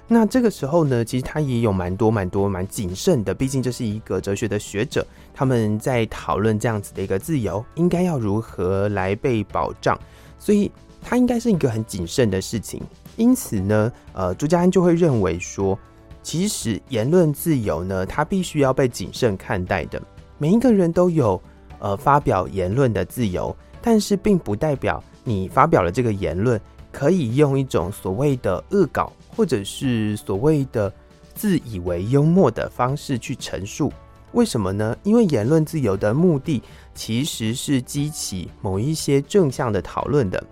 [0.07, 9.99] 那这个时候呢，其实他也有蛮多蛮多蛮谨慎的，毕竟这是一个哲学的学者，他们在讨论这样子的一个自由应该要如何来被保障，
[10.37, 10.71] 所以
[11.05, 12.81] 他应该是一个很谨慎的事情。
[13.15, 15.77] 因此呢，呃，朱家安就会认为说。
[16.23, 20.01] 其实言论自由呢，它必须要被谨慎看待的。
[20.39, 21.39] 每一个人都有
[21.77, 26.59] 呃发表言论的自由，但是并不代表你发表了这个言论，
[26.91, 30.91] 可以用一种所谓的恶搞，或者是所谓的
[31.35, 33.93] 自以为幽默的方式去陈述。
[34.31, 34.97] 为什么呢？
[35.03, 36.63] 因为言论自由的目的
[36.95, 40.43] 其实是激起某一些正向的讨论的。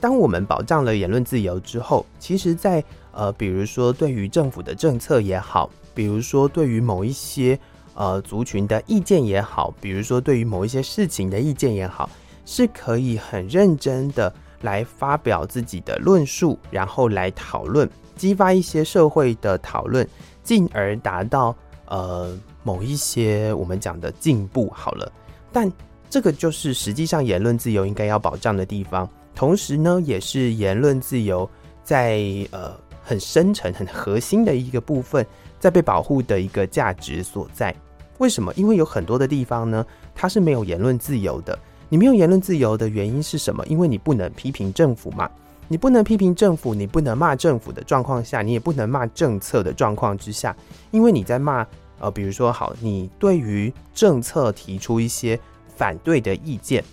[0.00, 2.82] 当我们保障了言论自由之后，其实，在
[3.12, 7.58] 呃，比如说对于政府的政策也好，比如说对于某一些
[7.94, 12.08] 呃族群的意见也好，比如说对于某一些事情的意见也好，
[12.46, 14.32] 是可以很认真的
[14.62, 20.06] 来发表自己的论述，然后来讨论，激发一些社会的讨论，
[20.44, 21.52] 进而达到
[21.86, 24.70] 呃某一些我们讲的进步。
[24.70, 25.10] 好了，
[25.52, 25.70] 但
[26.08, 31.48] 这个就是实际上言论自由应该要保障的地方，同时呢，也是言论自由
[31.84, 32.18] 在
[32.50, 32.76] 呃。
[33.00, 35.24] 很深沉、很核心的一个部分，
[35.58, 37.74] 在被保护的一个价值所在。
[38.18, 38.52] 为什么？
[38.52, 39.82] 因为有很多的地方呢，
[40.14, 41.58] 它是没有言论自由的。
[41.88, 43.64] 你没有言论自由的原因是什么？
[43.66, 45.30] 因为你不能批评政府嘛。
[45.68, 50.54] 你不能批评政府，你不能骂政府的状况下，你也不能骂政策的状况之下，
[50.90, 51.66] 因为你在骂
[51.98, 55.40] 呃，比如说好，你对于政策提出一些
[55.74, 56.84] 反对的意见，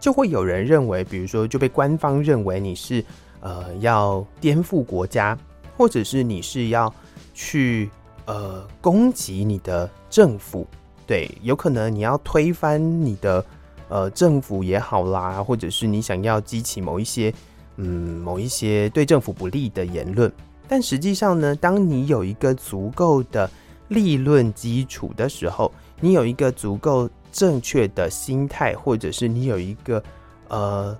[0.00, 3.04] 就会有人认为，比如说就被官方认为你是。
[3.42, 5.34] 呃，要颠覆国家，
[5.74, 6.94] 或者是你是要
[7.32, 7.88] 去
[8.26, 10.66] 呃攻击你的政府，
[11.06, 13.42] 对，有可能你要推翻你的
[13.88, 17.32] 呃政府也好啦，或者是你想要激起某一些
[17.76, 20.30] 嗯某一些对政府不利的言论。
[20.68, 23.50] 但实际上呢，当你有一个足够的
[23.88, 30.02] 立论基础的时候，你有一个足够正确的心态，或者是你有一个
[30.48, 30.96] 呃。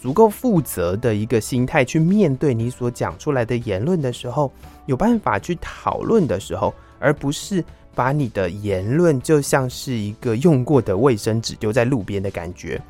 [0.00, 4.48] 足够负责的一个心态去面对你所讲出来的言论的时候，
[4.86, 7.64] 有办法去讨论的时候，而不是
[7.96, 12.80] 把你的言论就像是一个用过的卫生纸丢在路边的感觉，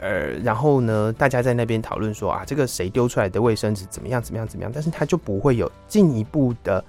[0.00, 6.84] 呃，然后呢，大家在那边讨论说啊，这个谁丢出来的卫生纸怎么样怎么样怎么样，但是他就不会有进一步的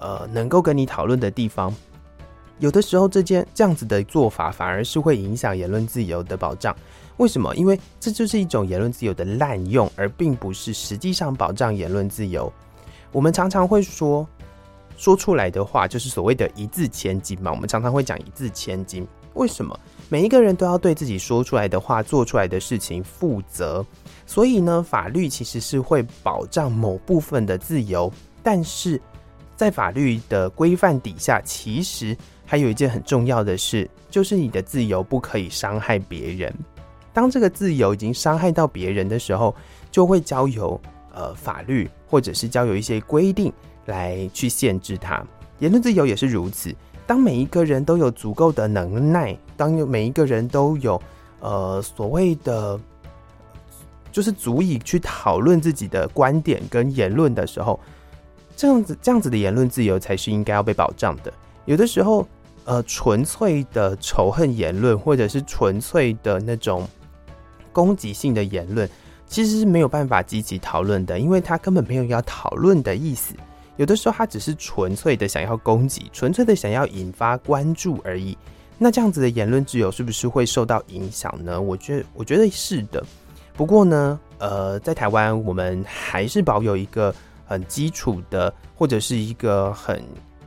[0.00, 1.74] 呃能够跟你讨论的地方。
[2.58, 6.74] 有的时候这件这样子的做法反而是会影响言论自由的保障。
[7.16, 7.54] 为什么？
[7.54, 12.52] 因为这就是一种言论自由的滥用，而并不是实际上保障言论自由。
[13.12, 14.26] 我们常常会说，
[14.96, 17.52] 说出来的话就是所谓的一字千金嘛。
[17.52, 19.06] 我们常常会讲一字千金。
[19.34, 19.78] 为什么？
[20.08, 23.84] 每一个人都要对自己说出来的话、做出来的事情负责。
[24.26, 29.00] 所以呢，法律其实是会保障某部分的自由，但是
[29.56, 32.16] 在法律的规范底下，其实
[32.54, 36.54] 还有一件很重要的事，就是你的自由不可以伤害别人。
[37.12, 39.52] 当这个自由已经伤害到别人的时候，
[39.90, 40.80] 就会交由
[41.12, 43.52] 呃法律或者是交由一些规定
[43.86, 45.20] 来去限制它。
[45.58, 46.72] 言论自由也是如此。
[47.08, 51.02] 当每一个人都有足够的能耐，当每一个人都有
[51.40, 52.78] 呃所谓的
[54.12, 57.80] 就是足以去讨论自己的观点跟言论的时候，
[58.54, 61.32] 这样子这样子的言论自由才是应该要被保障的。
[61.66, 62.28] 有的时候，
[62.64, 66.86] 呃，纯粹的仇恨言论或者是纯粹的那种。
[67.72, 68.88] 攻击性的言论
[69.26, 73.34] 其实是没有办法积极讨论的，因为他根本没有要讨论的意思。
[73.76, 78.38] 有的时候他只是纯粹的想要攻击，纯粹的想要引发关注而已。
[78.78, 81.60] 那这样子的言论自由是不是会受到影响呢？
[81.60, 83.04] 我觉，我觉得是的。
[83.54, 87.12] 不过呢，呃，在台湾我们还是保有一个
[87.44, 90.00] 很基础的，或者是一个很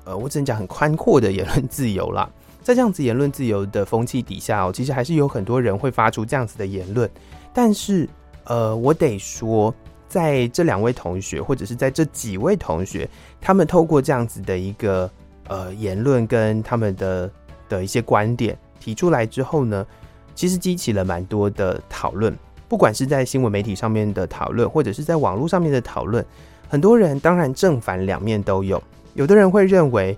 [0.07, 2.29] 呃，我只能讲很宽阔的言论自由啦。
[2.63, 7.09] 在这样子言论自由的风气底下哦，其实还是有很多人会发出这样子的言论。
[7.53, 8.07] 但是，
[8.45, 9.73] 呃，我得说，
[10.07, 13.09] 在这两位同学，或者是在这几位同学，
[13.41, 15.09] 他们透过这样子的一个
[15.49, 17.29] 呃言论跟他们的
[17.67, 19.85] 的一些观点提出来之后呢，
[20.35, 22.33] 其实激起了蛮多的讨论。
[22.69, 26.25] 不管是在新闻媒体上面的讨论，或者是在网络上面的讨论，
[26.69, 28.81] 很多人当然正反两面都有。
[29.17, 30.17] 有的人会认为。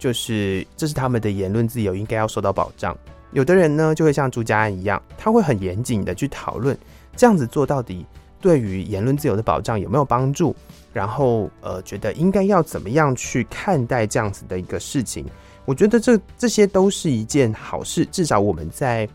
[0.00, 2.96] 就是这是他们的言论自由应该要受到保障。
[3.32, 6.78] 有的人呢，就会像朱家安一样，他会很严谨的去讨论
[7.16, 8.06] 这样子做到底
[8.40, 10.54] 对于言论自由的保障有没有帮助，
[10.92, 15.26] 然后呃，觉得应该要怎么样去看待这样子的一个事情。
[15.64, 19.08] 我觉得这这些都是一件好事，至少我们在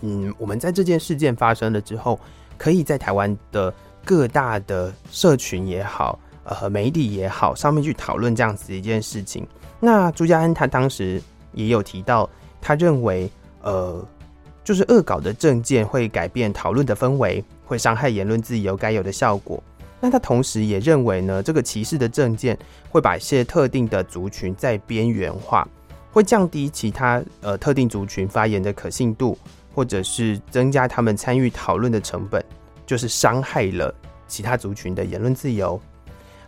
[0.00, 2.18] 嗯，我们在这件事件发生了之后，
[2.58, 3.72] 可以在台湾的
[4.04, 6.18] 各大的社群也好，
[6.50, 9.46] 呃，媒体也好，上面去讨论这样子一件事情。
[9.78, 11.22] 那朱家安他当时
[11.52, 12.28] 也有提到，
[12.60, 13.30] 他认为，
[13.62, 14.04] 呃，
[14.64, 19.62] 就是恶搞的政见会改变讨论的氛围，会伤害言论自由该有的效果。
[20.00, 22.58] 那他同时也认为呢，这个歧视的政见
[22.90, 25.68] 会把一些特定的族群在边缘化，
[26.10, 29.38] 会降低其他呃特定族群发言的可信度，
[29.72, 32.44] 或者是增加他们参与讨论的成本，
[32.86, 33.94] 就是伤害了
[34.26, 35.80] 其他族群的言论自由。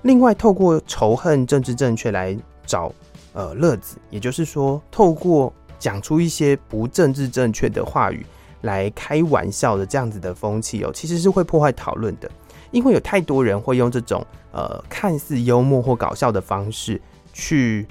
[0.02, 2.36] 另外，透过仇恨政治正确来
[2.66, 2.92] 找。
[3.34, 8.26] 呃，乐子，也就是说，透过讲出一些不政治正确的话语
[8.60, 12.30] 来开玩笑的这样子的风气哦，其实是会破坏讨论的，
[12.72, 17.00] 因为有太多人会用这种呃看似幽默或搞笑的方式
[17.32, 17.86] 去，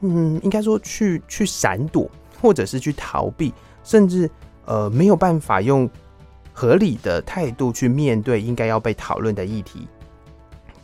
[0.00, 2.06] 嗯，应该说去去闪躲，
[2.42, 4.30] 或者是去逃避，甚至
[4.66, 5.88] 呃没有办法用
[6.52, 9.88] 合理的态度去面对应该要被讨论的议题。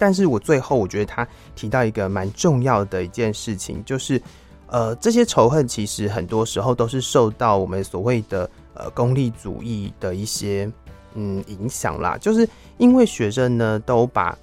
[0.03, 1.25] 但是我最后我觉得他
[1.55, 4.21] 提到一个蛮重要的一件事情，就是，
[4.67, 10.69] 呃，这些仇恨其实很多时候都是受到我们所谓的呃功利主义的一些
[11.15, 12.19] 嗯影响啦。
[12.21, 12.49] 就是
[12.79, 14.37] 因为学生呢都把，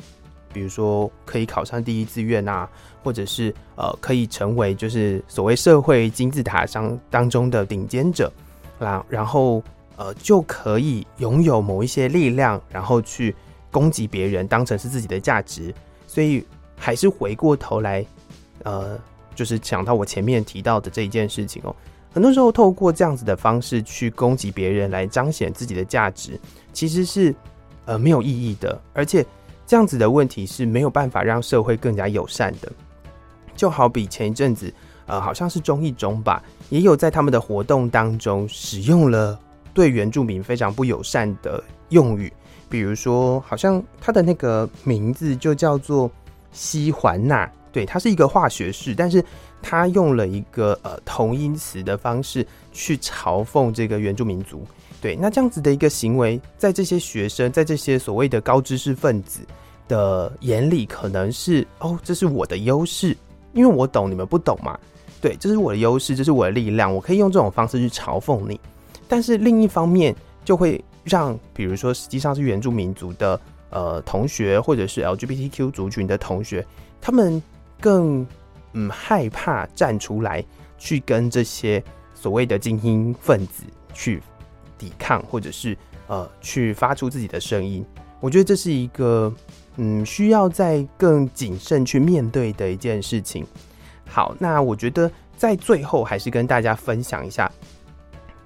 [0.53, 2.65] 比如说可以考上第一志愿啊，
[3.03, 8.31] 或者是呃可以成为就是所谓社会金字塔上当中的顶尖者，
[8.79, 9.61] 然然后
[9.97, 13.35] 呃就可以拥有某一些力量，然后去。
[13.71, 15.73] 攻击别人当成是自己的价值，
[16.07, 16.45] 所以
[16.75, 18.05] 还是回过头来，
[18.63, 18.99] 呃，
[19.35, 21.75] 就是讲到我前面提到的这一件事情哦。
[22.11, 26.39] 很多时候透过这样子的方式去攻击别人来彰显自己的价值，
[26.73, 27.33] 其实是
[27.85, 29.23] 呃没有意义的，而且
[29.67, 32.71] 这样子的问题是没有办法让社会更加友善的。
[33.55, 34.73] 就好比前一阵子，
[35.05, 39.39] 呃，好像是中一中吧，也有在他们的活动当中使用了
[39.71, 42.33] 对原住民非常不友善的用语。
[42.69, 46.09] 比如说，好像他的那个名字就叫做
[46.51, 49.23] 西环钠，对，它是一个化学式，但是
[49.61, 54.63] 他用了一个呃同音词的方式去嘲讽这个原住民族，
[55.01, 59.41] 对，那这样子的一个行为，在这些学生，在这些所谓的高知识分子
[59.87, 63.17] 的眼里，可能是哦，这是我的优势，
[63.53, 64.77] 因为我懂，你们不懂嘛，
[65.19, 68.59] 对，这是我的优势，这是我的力量，我可以用这种方式去嘲讽你，
[69.07, 70.15] 但是另一方面
[70.45, 70.79] 就会。
[71.09, 73.39] 让比如说，实际上是原住民族的
[73.71, 76.65] 呃同学，或者是 LGBTQ 族群的同学，
[77.01, 77.41] 他们
[77.81, 78.25] 更
[78.73, 80.45] 嗯害怕站出来
[80.77, 81.83] 去跟这些
[82.13, 84.21] 所谓的精英分子去
[84.77, 85.75] 抵抗，或者是
[86.07, 87.83] 呃去发出自己的声音。
[88.19, 89.33] 我觉得这是一个
[89.77, 93.45] 嗯需要再更谨慎去面对的一件事情。
[94.05, 97.49] 好，那我觉得在最后还是跟大家分享一下，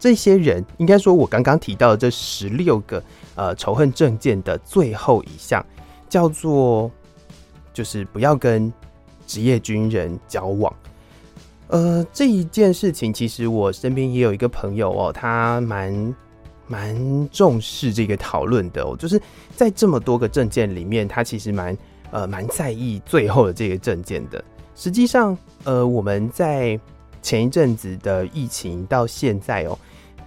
[0.04, 3.02] 这些人应该说，我刚刚提到的这十六个
[3.36, 5.66] 呃仇恨证件的最后一项，
[6.10, 6.92] 叫做
[7.74, 8.70] 就是不要跟
[9.26, 10.76] 职业军人交往。
[11.70, 16.16] 呃，这一件事情，其实我身边也有一个朋友哦，他蛮
[16.68, 19.18] 蛮重视这个讨论的哦，就是
[19.56, 21.78] 在这么多个证件里面，他其实蛮
[22.12, 24.44] 呃蛮在意最后的这个证件的。
[24.76, 26.78] 实际上，呃，我们在
[27.22, 29.80] 前一阵子的疫情到现在哦，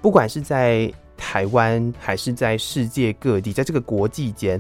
[0.07, 4.57] 不管是在台湾还是在世界各地，在这个国际间，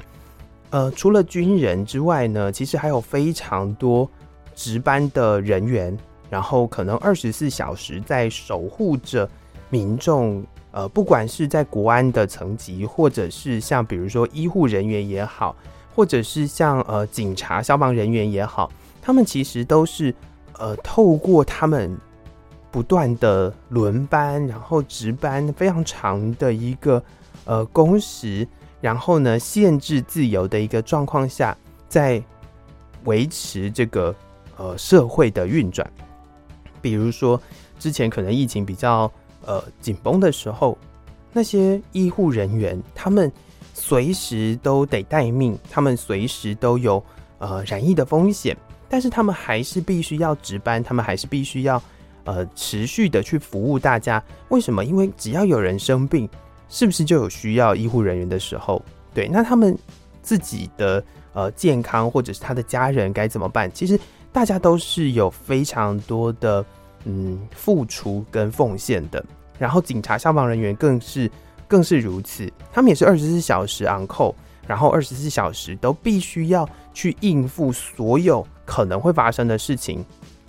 [0.71, 4.11] 呃，除了军人之外呢，其实还有非常多
[4.57, 5.97] 值班的人员，
[6.29, 9.31] 然后可能二十四小时在守护着
[9.71, 10.45] 民众。
[10.73, 15.55] 呃，不管是在国安的层级，或者是像比如说医护人员也好，
[15.95, 18.69] 或者是像呃警察、消防人员也好。
[19.01, 20.13] 他们其实都是，
[20.59, 21.97] 呃，透过他们
[22.77, 27.03] 不断的轮班，然后值班非常长的一个
[27.47, 28.47] 呃工时，
[28.83, 31.57] 然后呢限制自由的一个状况下，
[31.89, 32.23] 在
[33.05, 34.15] 维持这个
[34.59, 35.91] 呃社会的运转。
[36.83, 37.41] 比如说
[37.79, 39.11] 之前可能疫情比较
[39.47, 40.77] 呃紧绷的时候，
[41.33, 43.33] 那些医护人员他们
[43.73, 47.03] 随时都得待命，他们随时都有
[47.39, 48.55] 呃染疫的风险。
[48.87, 51.83] 但是他们还是必须要值班，他们还是必须要
[52.27, 54.23] 呃持续的去服务大家。
[54.51, 54.85] 为什么？
[54.85, 56.29] 因为只要有人生病，
[56.69, 58.83] 是不是就有需要医护人员的时候？
[59.15, 59.75] 对，那他们
[60.21, 61.03] 自己的
[61.33, 63.73] 呃健康或者是他的家人该怎么办？
[63.73, 63.99] 其实
[64.31, 66.63] 大家都是有非常多的
[67.05, 69.25] 嗯付出跟奉献的。
[69.59, 71.31] 然后警察、消防人员更是
[71.67, 74.35] 更是如此，他们也是二十四小时 on call，
[74.67, 78.47] 然后二十四小时都必须要去应付所有。
[78.67, 80.05] 可能会发生的事情，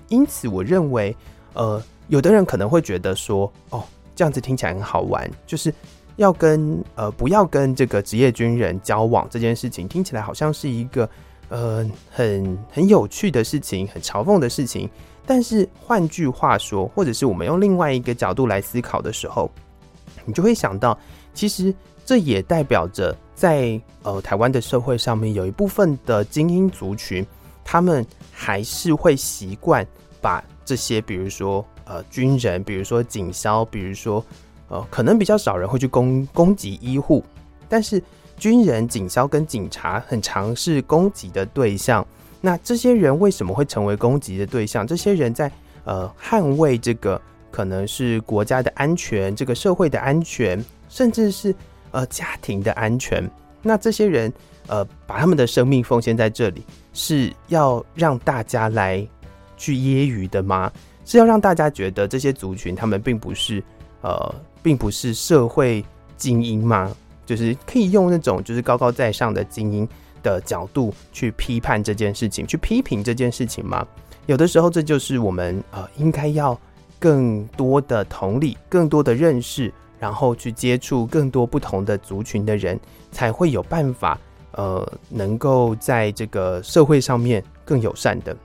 [0.08, 1.16] 因此我认为，
[1.54, 3.84] 呃，有的人可能会觉得说，哦，
[4.16, 5.74] 这样子听起来很好玩，就是
[6.16, 11.10] 要跟呃不要跟这个职业军人交往这件事情，听起来好像是一个
[11.50, 14.90] 呃很很有趣的事情，很嘲讽的事情。
[15.26, 19.52] 但是换句话说，或者是我们用另外一个角度来思考的时候，
[20.26, 20.98] 你就会想到，
[21.34, 21.74] 其实
[22.06, 27.26] 这也代表着在呃台湾的社会上面，有一部分的精英族群。
[27.70, 29.86] 他们还是会习惯
[30.22, 34.22] 把这些，比如说呃军人，比如说警消，比如说
[34.68, 37.24] 呃可能比较少人会去攻攻击医护，
[37.70, 38.04] 但是
[38.36, 42.06] 军人、警消跟警察很常是攻击的对象。
[42.42, 44.86] 那这些人为什么会成为攻击的对象？
[44.86, 45.50] 这些人在
[45.86, 51.56] 呃捍卫这个可能是国家的安全、这个社会的安全，甚至是
[51.92, 53.24] 呃家庭的安全。
[53.62, 54.32] 那这些人
[54.68, 56.62] 呃把他们的生命奉献在这里。
[57.00, 59.08] 是要让大家来
[59.58, 60.72] 去揶揄的吗？
[61.04, 63.64] 是要让大家觉得这些族群他们并不是
[64.02, 65.84] 呃，并不是社会
[66.16, 66.96] 精英吗？
[67.26, 69.88] 就是可以用那种就是高高在上的精英
[70.24, 73.86] 的角度去批判这件事情，去批评这件事情吗？
[74.28, 76.58] 有的时候，这就是我们呃应该要
[77.00, 82.80] 更多的同理，更多的认识，然后去接触更多不同的族群的人，
[83.12, 84.18] 才会有办法。
[84.54, 88.36] 呃，能够在这个社会上面更友善的，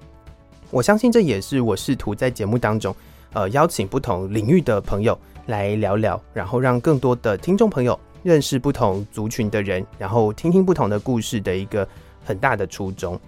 [0.72, 2.96] 我相信这也是我试图在节目当中，
[3.34, 5.16] 呃，邀请不同领域的朋友
[5.46, 11.86] 来聊聊，然后让更多的听众朋友认识不同族群的人，然后听听不同的故事的一个
[12.24, 13.20] 很大的初衷。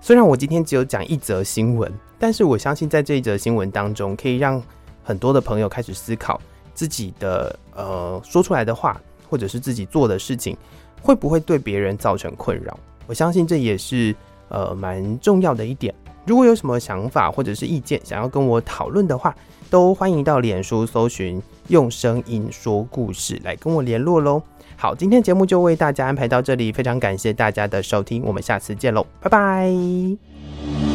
[0.00, 4.62] 虽然我今天只有讲一则新闻，但是我相信在这一则新闻当中，可以让
[5.02, 6.40] 很多的朋友开始思考
[6.72, 10.56] 自己的呃说出来的话，或者是自己做的事情。
[11.04, 12.78] 会不会对别人造成困扰？
[13.08, 14.14] 我相信这也是
[14.48, 15.92] 呃蛮重要的一点。
[16.24, 19.34] 如果有什么想法或者是意见想要跟我讨论的话，
[19.68, 24.42] 都欢迎到脸书搜寻“用声音说故事”来跟我联络喽。
[24.76, 30.91] 好，今天节目就为大家安排到这里，非常感谢大家的收听，我们下次见喽，拜拜。